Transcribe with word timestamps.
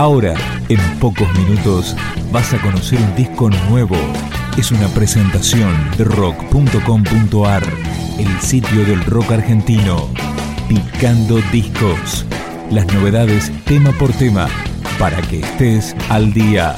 Ahora, 0.00 0.34
en 0.70 0.80
pocos 0.98 1.28
minutos, 1.38 1.94
vas 2.32 2.54
a 2.54 2.62
conocer 2.62 2.98
un 2.98 3.14
disco 3.16 3.50
nuevo. 3.68 3.98
Es 4.56 4.72
una 4.72 4.88
presentación 4.88 5.74
de 5.98 6.04
rock.com.ar, 6.04 7.62
el 8.18 8.40
sitio 8.40 8.86
del 8.86 9.04
rock 9.04 9.32
argentino. 9.32 10.08
Picando 10.70 11.38
discos. 11.52 12.24
Las 12.70 12.86
novedades 12.94 13.52
tema 13.66 13.92
por 13.92 14.10
tema, 14.14 14.48
para 14.98 15.20
que 15.20 15.40
estés 15.40 15.94
al 16.08 16.32
día. 16.32 16.74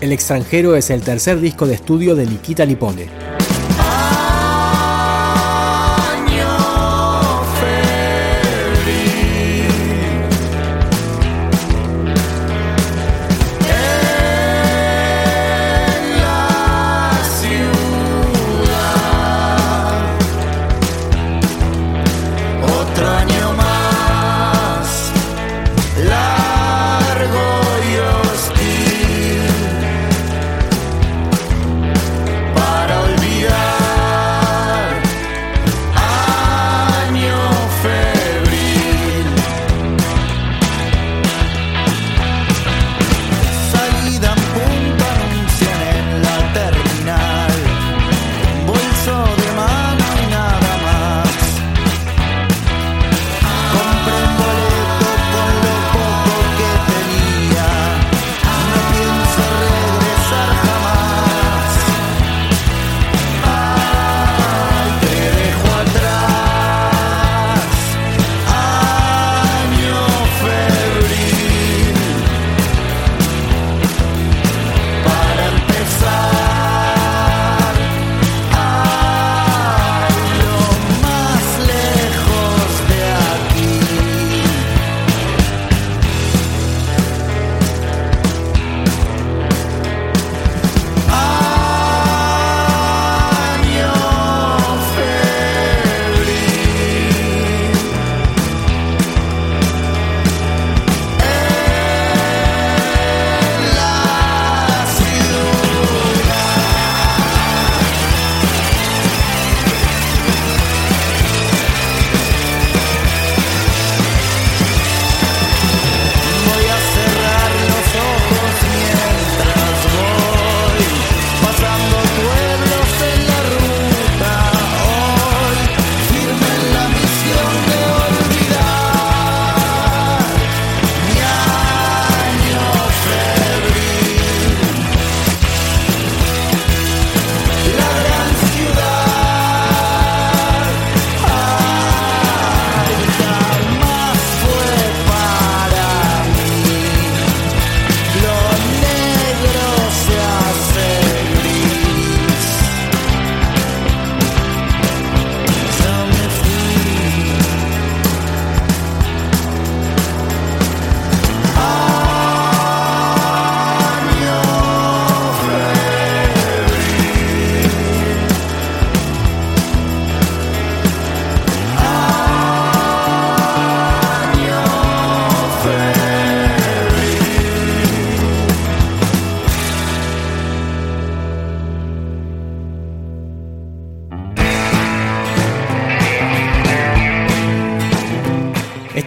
El 0.00 0.12
extranjero 0.12 0.76
es 0.76 0.90
el 0.90 1.00
tercer 1.00 1.40
disco 1.40 1.66
de 1.66 1.74
estudio 1.74 2.14
de 2.14 2.26
Nikita 2.26 2.64
Lipone. 2.64 3.29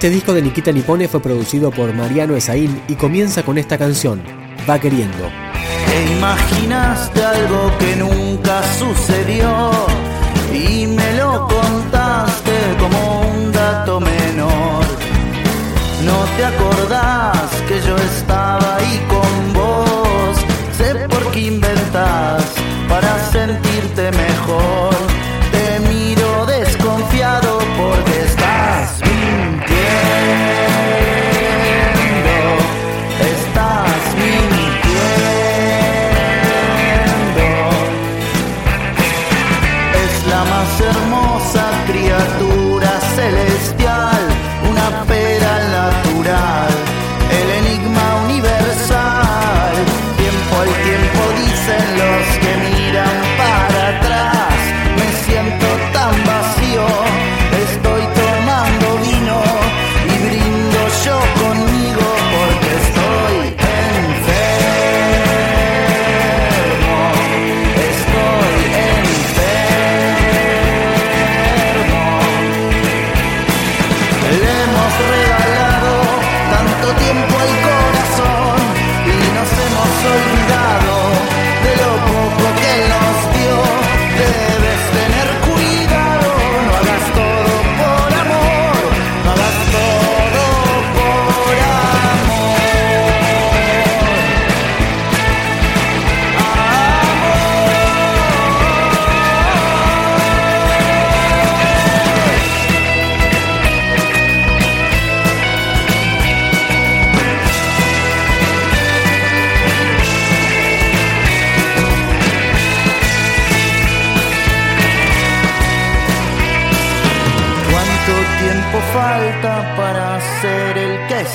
Este 0.04 0.16
disco 0.16 0.34
de 0.34 0.42
Nikita 0.42 0.70
Nipone 0.74 1.08
fue 1.08 1.22
producido 1.22 1.72
por 1.72 1.94
Mariano 1.94 2.36
Esaín 2.36 2.78
y 2.90 2.96
comienza 2.96 3.42
con 3.42 3.58
esta 3.58 3.78
canción, 3.78 4.22
Va 4.70 4.78
queriendo. 4.78 5.30
¿Te 5.86 6.12
imaginaste 6.18 7.24
algo 7.24 7.72
que 7.80 7.96
nunca 7.96 8.62
sucedió? 8.78 9.72
Y 10.54 10.88
me 10.88 11.14
lo 11.14 11.48
contaste 11.48 12.52
como 12.82 13.22
un 13.22 13.54
dato 13.54 14.02
menor. 14.02 14.84
No 16.04 16.26
te 16.36 16.46
acordás 16.48 17.13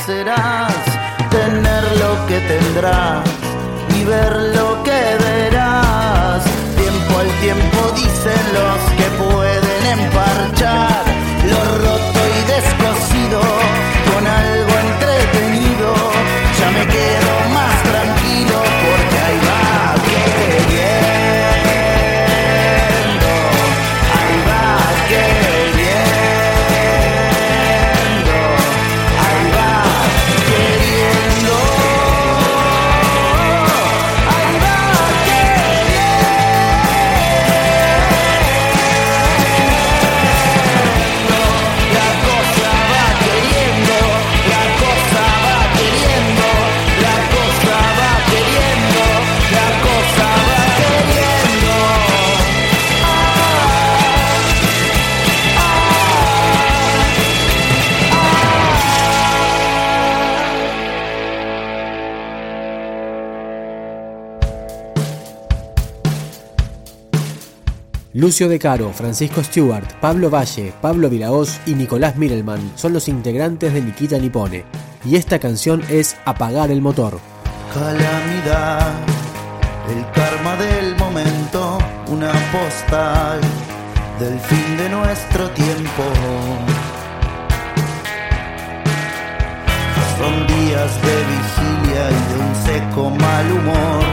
serás, 0.08 0.72
tener 1.30 1.84
lo 1.98 2.26
que 2.26 2.40
tendrás 2.40 3.22
y 3.94 4.04
ver 4.04 4.34
lo 4.56 4.82
que 4.82 5.00
verás. 5.26 6.42
Tiempo 6.82 7.18
al 7.18 7.30
tiempo 7.42 7.78
dicen 7.94 8.42
los 8.58 8.80
que 8.98 9.08
pueden 9.22 10.00
emparchar 10.00 11.17
Lucio 68.28 68.50
De 68.50 68.58
Caro, 68.58 68.92
Francisco 68.92 69.42
Stewart, 69.42 69.90
Pablo 70.02 70.28
Valle, 70.28 70.74
Pablo 70.82 71.08
Vilahoz 71.08 71.60
y 71.64 71.72
Nicolás 71.72 72.16
Mirelman 72.16 72.72
son 72.74 72.92
los 72.92 73.08
integrantes 73.08 73.72
de 73.72 73.80
Nikita 73.80 74.18
Nipone. 74.18 74.66
Y 75.02 75.16
esta 75.16 75.38
canción 75.38 75.82
es 75.88 76.14
Apagar 76.26 76.70
el 76.70 76.82
motor. 76.82 77.18
Calamidad, 77.72 78.92
el 79.88 80.04
karma 80.12 80.56
del 80.56 80.94
momento, 80.96 81.78
una 82.08 82.30
postal 82.52 83.40
del 84.20 84.38
fin 84.40 84.76
de 84.76 84.90
nuestro 84.90 85.48
tiempo. 85.52 86.02
Son 90.18 90.46
días 90.46 91.00
de 91.00 91.16
vigilia 91.32 92.10
y 92.10 92.20
de 92.28 92.38
un 92.44 92.54
seco 92.66 93.08
mal 93.08 93.52
humor, 93.52 94.04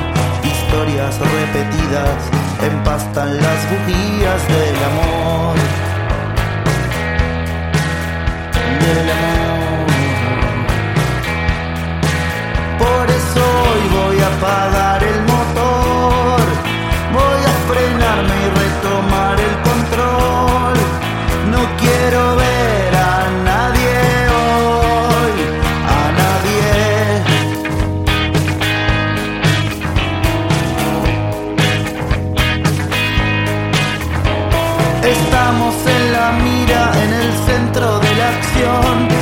historias 0.76 1.18
repetidas 1.20 2.30
empastan 2.62 3.38
las 3.38 3.70
bujías 3.70 4.48
del 4.50 4.84
amor. 4.84 5.56
Del 8.82 9.10
amor. 9.10 9.35
En 35.68 36.12
la 36.12 36.32
mira, 36.32 36.92
en 37.04 37.14
el 37.14 37.34
centro 37.48 38.00
de 38.00 38.16
la 38.16 38.30
acción. 38.30 39.15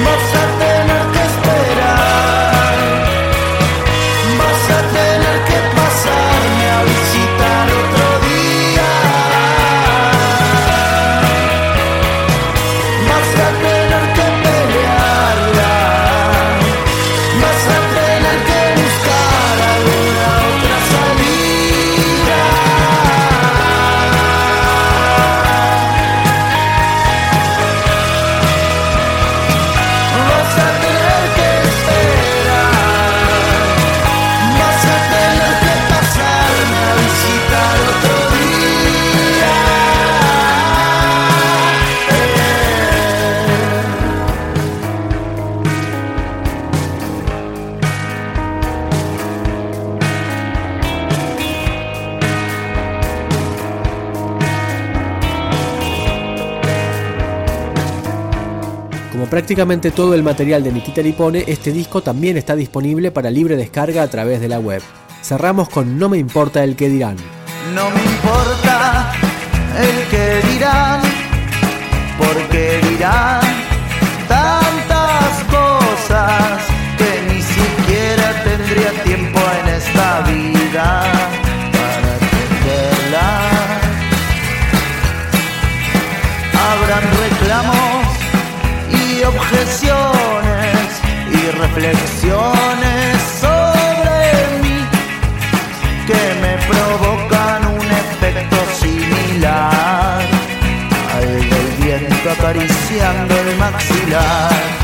Mozart 0.00 0.61
prácticamente 59.32 59.92
todo 59.92 60.12
el 60.12 60.22
material 60.22 60.62
de 60.62 60.70
Nikita 60.70 61.00
Lipone, 61.00 61.44
este 61.46 61.72
disco 61.72 62.02
también 62.02 62.36
está 62.36 62.54
disponible 62.54 63.10
para 63.10 63.30
libre 63.30 63.56
descarga 63.56 64.02
a 64.02 64.08
través 64.08 64.42
de 64.42 64.48
la 64.48 64.58
web. 64.58 64.82
Cerramos 65.22 65.70
con 65.70 65.98
No 65.98 66.10
me 66.10 66.18
importa 66.18 66.62
el 66.62 66.76
que 66.76 66.90
dirán. 66.90 67.16
No 67.74 67.88
me 67.88 68.04
importa 68.04 69.10
el 69.78 70.08
que 70.10 70.46
dirán, 70.52 71.00
porque 72.18 72.78
dirán. 72.90 73.40
reflexiones 91.74 93.22
sobre 93.40 94.60
mí 94.62 94.86
que 96.06 96.40
me 96.40 96.58
provocan 96.66 97.66
un 97.66 97.90
efecto 97.90 98.56
similar 98.78 100.20
al 101.14 101.26
del 101.26 101.68
viento 101.82 102.30
acariciando 102.30 103.34
el 103.36 103.56
maxilar. 103.56 104.81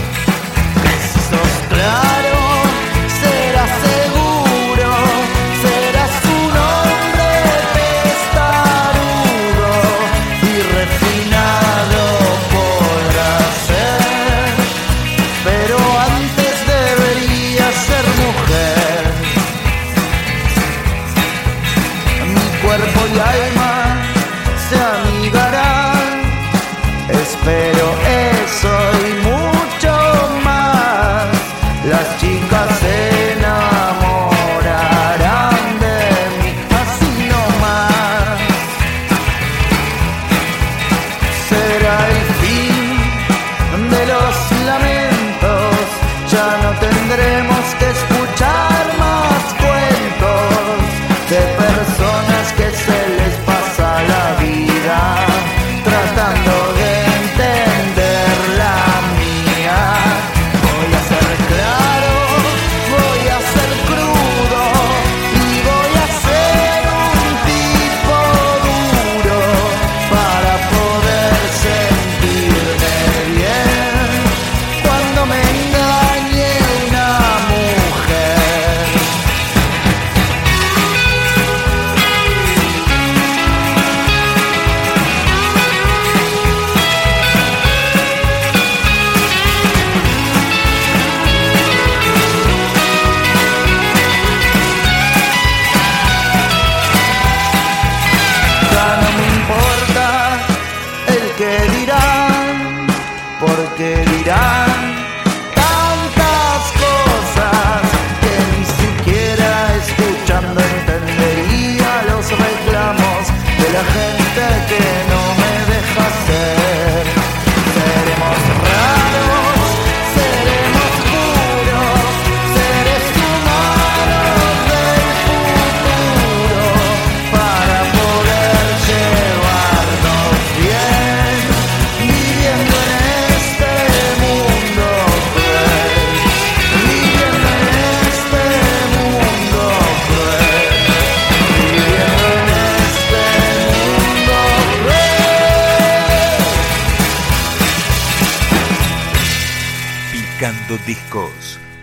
ver 27.48 27.77